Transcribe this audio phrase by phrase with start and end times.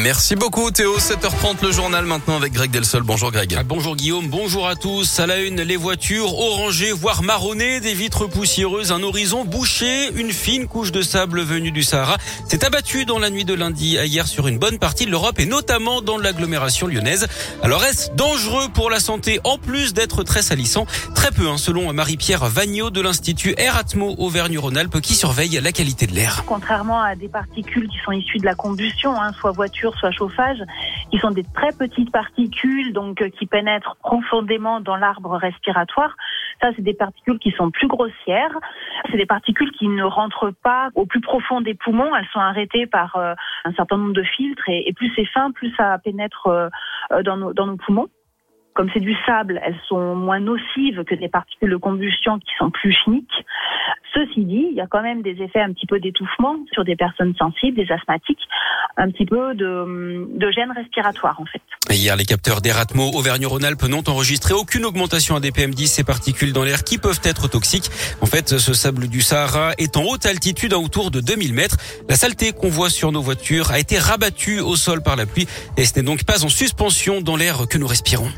[0.00, 0.96] Merci beaucoup Théo.
[0.96, 3.02] 7h30 le journal maintenant avec Greg Delsol.
[3.02, 3.54] Bonjour Greg.
[3.58, 5.20] Ah, bonjour Guillaume, bonjour à tous.
[5.20, 10.32] À la une, les voitures orangées, voire marronnées, des vitres poussiéreuses, un horizon bouché, une
[10.32, 12.16] fine couche de sable venue du Sahara
[12.48, 15.38] s'est abattue dans la nuit de lundi à hier sur une bonne partie de l'Europe
[15.38, 17.26] et notamment dans l'agglomération lyonnaise.
[17.62, 20.86] Alors est-ce dangereux pour la santé en plus d'être très salissant?
[21.14, 26.14] Très peu, hein, selon Marie-Pierre Vagnot de l'Institut Eratmo Auvergne-Rhône-Alpes qui surveille la qualité de
[26.14, 26.44] l'air.
[26.46, 30.58] Contrairement à des particules qui sont issues de la combustion, hein, soit voiture soit chauffage,
[31.10, 36.16] qui sont des très petites particules donc euh, qui pénètrent profondément dans l'arbre respiratoire.
[36.60, 38.56] Ça, c'est des particules qui sont plus grossières.
[39.10, 42.14] C'est des particules qui ne rentrent pas au plus profond des poumons.
[42.14, 45.74] Elles sont arrêtées par euh, un certain nombre de filtres et, plus c'est fin, plus
[45.76, 46.68] ça pénètre euh,
[47.22, 48.08] dans nos poumons.
[48.74, 52.70] Comme c'est du sable, elles sont moins nocives que des particules de combustion qui sont
[52.70, 53.44] plus chimiques.
[54.36, 57.76] Il y a quand même des effets un petit peu d'étouffement sur des personnes sensibles,
[57.76, 58.40] des asthmatiques,
[58.96, 61.62] un petit peu de, de gêne respiratoire en fait.
[61.90, 66.64] hier, les capteurs d'Eratmo Auvergne-Rhône-Alpes n'ont enregistré aucune augmentation à des PM10, ces particules dans
[66.64, 67.90] l'air qui peuvent être toxiques.
[68.20, 71.76] En fait, ce sable du Sahara est en haute altitude à autour de 2000 mètres.
[72.08, 75.46] La saleté qu'on voit sur nos voitures a été rabattue au sol par la pluie
[75.76, 78.28] et ce n'est donc pas en suspension dans l'air que nous respirons.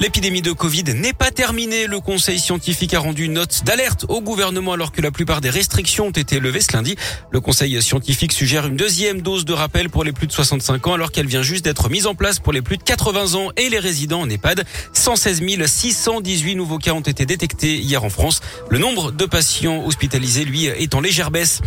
[0.00, 1.86] L'épidémie de Covid n'est pas terminée.
[1.86, 5.50] Le conseil scientifique a rendu une note d'alerte au gouvernement alors que la plupart des
[5.50, 6.96] restrictions ont été levées ce lundi.
[7.30, 10.94] Le conseil scientifique suggère une deuxième dose de rappel pour les plus de 65 ans
[10.94, 13.68] alors qu'elle vient juste d'être mise en place pour les plus de 80 ans et
[13.68, 14.64] les résidents en EHPAD.
[14.92, 18.40] 116 618 nouveaux cas ont été détectés hier en France.
[18.70, 21.60] Le nombre de patients hospitalisés, lui, est en légère baisse.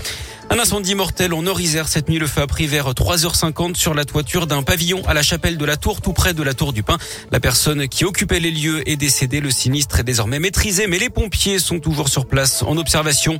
[0.49, 2.19] Un incendie mortel en Orisère cette nuit.
[2.19, 5.65] Le feu a pris vers 3h50 sur la toiture d'un pavillon à la chapelle de
[5.65, 6.97] la Tour, tout près de la Tour du Pin.
[7.31, 9.41] La personne qui occupait les lieux est décédée.
[9.41, 13.39] Le sinistre est désormais maîtrisé, mais les pompiers sont toujours sur place en observation.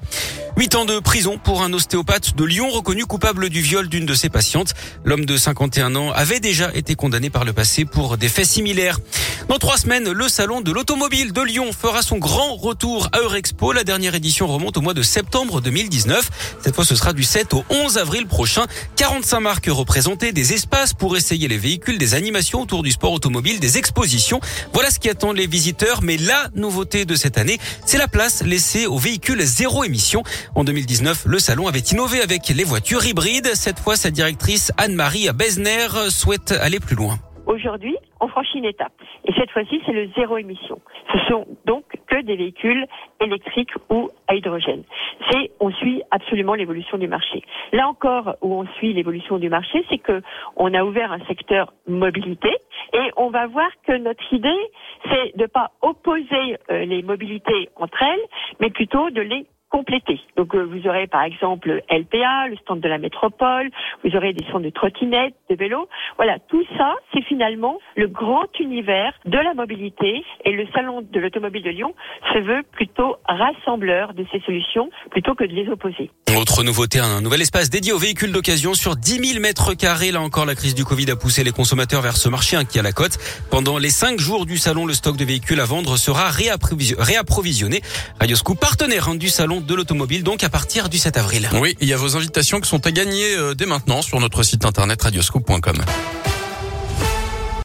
[0.56, 4.14] Huit ans de prison pour un ostéopathe de Lyon reconnu coupable du viol d'une de
[4.14, 4.76] ses patientes.
[5.04, 9.00] L'homme de 51 ans avait déjà été condamné par le passé pour des faits similaires.
[9.50, 13.72] Dans trois semaines, le salon de l'automobile de Lyon fera son grand retour à Eurexpo.
[13.72, 16.58] La dernière édition remonte au mois de septembre 2019.
[16.64, 18.66] Cette fois, ce sera du 7 au 11 avril prochain.
[18.96, 23.60] 45 marques représentées, des espaces pour essayer les véhicules, des animations autour du sport automobile,
[23.60, 24.42] des expositions.
[24.74, 26.02] Voilà ce qui attend les visiteurs.
[26.04, 30.24] Mais la nouveauté de cette année, c'est la place laissée aux véhicules zéro émission.
[30.56, 33.56] En 2019, le salon avait innové avec les voitures hybrides.
[33.56, 37.18] Cette fois, sa directrice Anne-Marie Besner souhaite aller plus loin.
[37.48, 38.92] Aujourd'hui, on franchit une étape.
[39.26, 40.82] Et cette fois-ci, c'est le zéro émission.
[41.14, 42.86] Ce sont donc que des véhicules
[43.22, 44.84] électriques ou à hydrogène.
[45.32, 47.44] C'est, on suit absolument l'évolution du marché.
[47.72, 50.22] Là encore, où on suit l'évolution du marché, c'est que
[50.58, 52.50] on a ouvert un secteur mobilité
[52.94, 54.50] et on va voir que notre idée,
[55.10, 58.28] c'est de pas opposer euh, les mobilités entre elles,
[58.60, 60.20] mais plutôt de les compléter.
[60.36, 63.70] Donc euh, vous aurez par exemple LPA, le stand de la métropole,
[64.04, 65.88] vous aurez des stands de trottinettes, de vélos.
[66.16, 71.20] Voilà, tout ça, c'est finalement le grand univers de la mobilité et le salon de
[71.20, 71.94] l'automobile de Lyon
[72.34, 76.12] se veut plutôt rassembleur de ces solutions plutôt que de les opposer.
[76.36, 80.12] Autre nouveauté, un nouvel espace dédié aux véhicules d'occasion sur 10 000 mètres carrés.
[80.12, 82.82] Là encore, la crise du Covid a poussé les consommateurs vers ce marché qui a
[82.82, 83.18] la cote.
[83.50, 87.82] Pendant les cinq jours du salon, le stock de véhicules à vendre sera réapprovisionné.
[88.20, 91.50] Radioscoop, partenaire du salon de l'automobile, donc à partir du 7 avril.
[91.54, 94.44] Oui, il y a vos invitations qui sont à gagner euh, dès maintenant sur notre
[94.44, 95.84] site internet radioscoop.com.